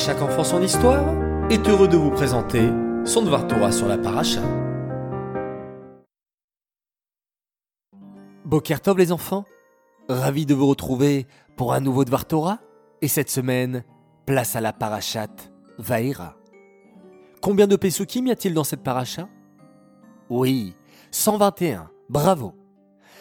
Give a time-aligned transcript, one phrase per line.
[0.00, 1.04] chaque enfant son histoire
[1.50, 2.70] est heureux de vous présenter
[3.04, 4.40] son Dvar Torah sur la paracha.
[8.46, 9.44] Bokertov les enfants,
[10.08, 12.60] ravi de vous retrouver pour un nouveau Dvar Torah
[13.02, 13.84] et cette semaine,
[14.24, 15.28] place à la parachat
[15.76, 16.34] Vaïra.
[17.42, 19.28] Combien de Pesukim y a-t-il dans cette paracha?
[20.30, 20.76] Oui,
[21.10, 22.54] 121, bravo.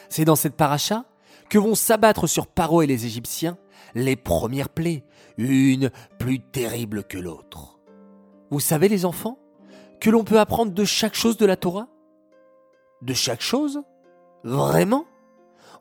[0.07, 1.04] C'est dans cette paracha
[1.50, 3.57] que vont s'abattre sur Paro et les Égyptiens
[3.95, 5.04] les premières plaies,
[5.38, 5.89] une
[6.20, 7.80] plus terrible que l'autre.
[8.52, 9.40] Vous savez les enfants
[9.99, 11.88] que l'on peut apprendre de chaque chose de la Torah?
[13.02, 13.81] De chaque chose?
[14.43, 15.05] Vraiment?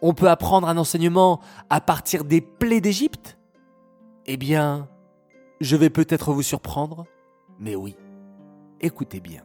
[0.01, 1.41] On peut apprendre un enseignement
[1.71, 3.39] à partir des plaies d'Égypte?
[4.27, 4.89] Eh bien,
[5.61, 7.07] je vais peut-être vous surprendre,
[7.59, 7.97] mais oui,
[8.81, 9.43] écoutez bien.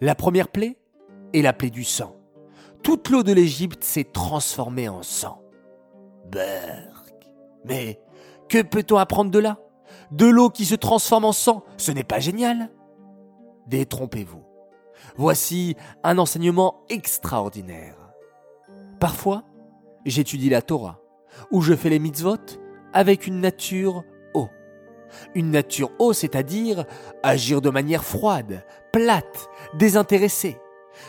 [0.00, 0.76] La première plaie
[1.32, 2.16] est la plaie du sang.
[2.84, 5.40] Toute l'eau de l'Égypte s'est transformée en sang.
[6.26, 7.14] Berk.
[7.64, 7.98] Mais
[8.48, 9.58] que peut-on apprendre de là?
[10.10, 12.70] De l'eau qui se transforme en sang, ce n'est pas génial
[13.66, 14.44] Détrompez-vous.
[15.16, 17.96] Voici un enseignement extraordinaire.
[19.00, 19.44] Parfois,
[20.04, 21.00] j'étudie la Torah,
[21.50, 22.36] où je fais les mitzvot
[22.92, 24.48] avec une nature eau.
[25.34, 26.84] Une nature eau, c'est-à-dire
[27.22, 30.58] agir de manière froide, plate, désintéressée.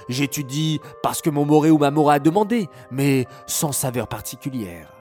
[0.10, 4.94] J'étudie parce que mon moré ou ma mora a demandé, mais sans saveur particulière.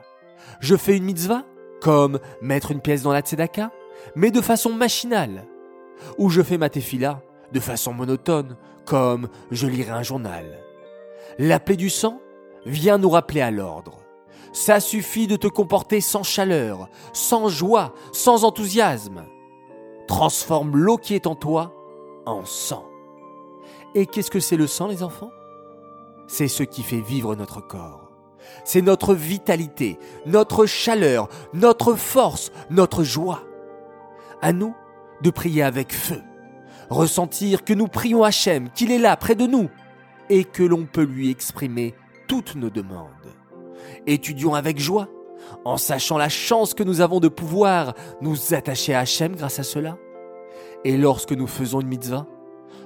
[0.59, 1.43] Je fais une mitzvah,
[1.81, 3.71] comme mettre une pièce dans la tzedaka,
[4.15, 5.45] mais de façon machinale.
[6.17, 10.59] Ou je fais ma tefila, de façon monotone, comme je lirai un journal.
[11.37, 12.19] La plaie du sang
[12.65, 13.99] vient nous rappeler à l'ordre.
[14.53, 19.25] Ça suffit de te comporter sans chaleur, sans joie, sans enthousiasme.
[20.07, 21.73] Transforme l'eau qui est en toi
[22.25, 22.85] en sang.
[23.95, 25.31] Et qu'est-ce que c'est le sang, les enfants?
[26.27, 28.11] C'est ce qui fait vivre notre corps.
[28.65, 33.43] C'est notre vitalité, notre chaleur, notre force, notre joie.
[34.41, 34.75] À nous
[35.21, 36.21] de prier avec feu,
[36.89, 39.69] ressentir que nous prions Hachem, qu'il est là près de nous,
[40.29, 41.95] et que l'on peut lui exprimer
[42.27, 43.07] toutes nos demandes.
[44.07, 45.07] Étudions avec joie,
[45.63, 49.63] en sachant la chance que nous avons de pouvoir nous attacher à Hachem grâce à
[49.63, 49.97] cela.
[50.83, 52.27] Et lorsque nous faisons une mitzvah,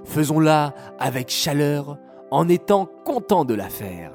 [0.10, 1.98] faisons-la avec chaleur,
[2.32, 4.12] en étant contents de la faire.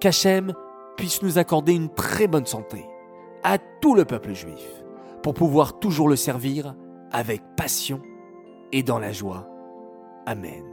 [0.00, 0.52] Qu'Hachem
[0.96, 2.84] puisse nous accorder une très bonne santé,
[3.44, 4.84] à tout le peuple juif,
[5.22, 6.74] pour pouvoir toujours le servir
[7.12, 8.02] avec passion
[8.72, 9.48] et dans la joie.
[10.26, 10.64] Amen.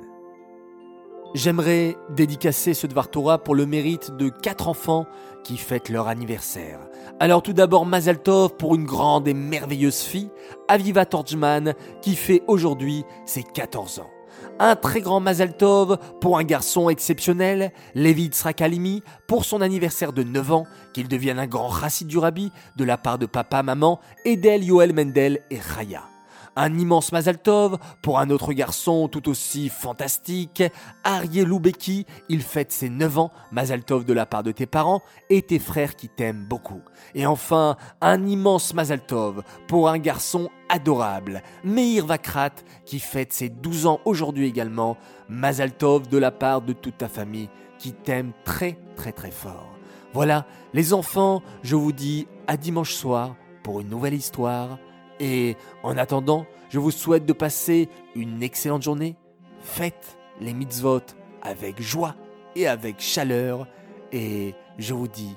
[1.35, 3.09] J'aimerais dédicacer ce Dvar
[3.43, 5.05] pour le mérite de quatre enfants
[5.43, 6.79] qui fêtent leur anniversaire.
[7.19, 10.31] Alors tout d'abord Mazal Tov pour une grande et merveilleuse fille,
[10.67, 14.14] Aviva Torjman, qui fait aujourd'hui ses 14 ans.
[14.59, 20.23] Un très grand Mazal Tov pour un garçon exceptionnel, Levi Tsrakalimi, pour son anniversaire de
[20.23, 23.99] 9 ans, qu'il devienne un grand chassid du rabbi de la part de papa, maman,
[24.23, 26.14] Edel, Yoel Mendel et Raya
[26.55, 30.63] un immense Mazal Tov pour un autre garçon tout aussi fantastique,
[31.03, 35.01] Ariel Loubeki, il fête ses 9 ans, Mazal Tov de la part de tes parents
[35.29, 36.81] et tes frères qui t'aiment beaucoup.
[37.13, 42.55] Et enfin, un immense Mazal Tov pour un garçon adorable, Meir Vakrat,
[42.85, 44.97] qui fête ses 12 ans aujourd'hui également,
[45.29, 49.71] Mazal Tov de la part de toute ta famille qui t'aime très très très fort.
[50.13, 54.77] Voilà, les enfants, je vous dis à dimanche soir pour une nouvelle histoire
[55.19, 59.15] et en attendant, je vous souhaite de passer une excellente journée.
[59.61, 61.01] Faites les mitzvot
[61.41, 62.15] avec joie
[62.55, 63.67] et avec chaleur.
[64.11, 65.35] Et je vous dis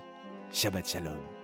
[0.53, 1.38] Shabbat Shalom.